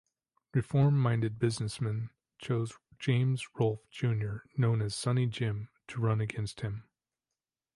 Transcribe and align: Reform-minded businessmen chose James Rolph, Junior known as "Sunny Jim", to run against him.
Reform-minded 0.55 1.37
businessmen 1.37 2.09
chose 2.39 2.73
James 2.97 3.47
Rolph, 3.59 3.87
Junior 3.91 4.43
known 4.57 4.81
as 4.81 4.95
"Sunny 4.95 5.27
Jim", 5.27 5.69
to 5.89 6.01
run 6.01 6.19
against 6.19 6.61
him. 6.61 6.89